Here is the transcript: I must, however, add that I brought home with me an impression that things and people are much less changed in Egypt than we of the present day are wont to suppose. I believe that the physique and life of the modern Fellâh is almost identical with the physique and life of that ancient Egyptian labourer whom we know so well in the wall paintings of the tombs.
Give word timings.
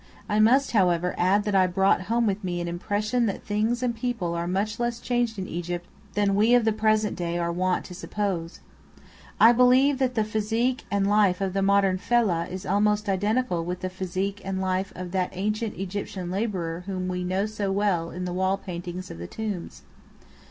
I 0.27 0.39
must, 0.39 0.71
however, 0.71 1.13
add 1.15 1.43
that 1.43 1.53
I 1.53 1.67
brought 1.67 2.01
home 2.09 2.25
with 2.25 2.43
me 2.43 2.59
an 2.59 2.67
impression 2.67 3.27
that 3.27 3.43
things 3.45 3.83
and 3.83 3.95
people 3.95 4.33
are 4.33 4.47
much 4.47 4.79
less 4.79 4.99
changed 4.99 5.37
in 5.37 5.47
Egypt 5.47 5.85
than 6.15 6.33
we 6.33 6.55
of 6.55 6.65
the 6.65 6.73
present 6.73 7.15
day 7.15 7.37
are 7.37 7.51
wont 7.51 7.85
to 7.85 7.93
suppose. 7.93 8.61
I 9.39 9.51
believe 9.51 9.99
that 9.99 10.15
the 10.15 10.23
physique 10.23 10.85
and 10.89 11.05
life 11.07 11.39
of 11.39 11.53
the 11.53 11.61
modern 11.61 11.99
Fellâh 11.99 12.49
is 12.49 12.65
almost 12.65 13.07
identical 13.07 13.63
with 13.63 13.81
the 13.81 13.91
physique 13.91 14.41
and 14.43 14.59
life 14.59 14.91
of 14.95 15.11
that 15.11 15.29
ancient 15.33 15.75
Egyptian 15.75 16.31
labourer 16.31 16.81
whom 16.87 17.07
we 17.07 17.23
know 17.23 17.45
so 17.45 17.71
well 17.71 18.09
in 18.09 18.25
the 18.25 18.33
wall 18.33 18.57
paintings 18.57 19.11
of 19.11 19.19
the 19.19 19.27
tombs. 19.27 19.83